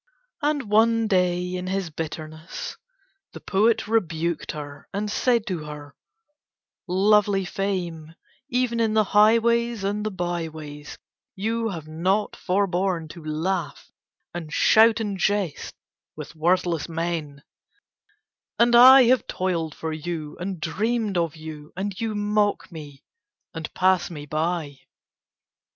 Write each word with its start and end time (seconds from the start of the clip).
And 0.41 0.63
one 0.67 1.07
day 1.07 1.53
in 1.53 1.67
his 1.67 1.91
bitterness 1.91 2.75
the 3.33 3.39
poet 3.39 3.87
rebuked 3.87 4.51
her, 4.53 4.87
and 4.91 5.11
said 5.11 5.45
to 5.45 5.65
her: 5.65 5.93
"Lovely 6.87 7.45
Fame, 7.45 8.15
even 8.49 8.79
in 8.79 8.95
the 8.95 9.03
highways 9.03 9.83
and 9.83 10.03
the 10.03 10.09
byways 10.09 10.97
you 11.35 11.69
have 11.69 11.87
not 11.87 12.31
foreborne 12.35 13.09
to 13.11 13.23
laugh 13.23 13.91
and 14.33 14.51
shout 14.51 14.99
and 14.99 15.19
jest 15.19 15.75
with 16.15 16.33
worthless 16.35 16.89
men, 16.89 17.43
and 18.57 18.75
I 18.75 19.03
have 19.03 19.27
toiled 19.27 19.75
for 19.75 19.93
you 19.93 20.35
and 20.39 20.59
dreamed 20.59 21.15
of 21.15 21.35
you 21.35 21.73
and 21.77 21.93
you 22.01 22.15
mock 22.15 22.71
me 22.71 23.03
and 23.53 23.71
pass 23.75 24.09
me 24.09 24.25
by." 24.25 24.79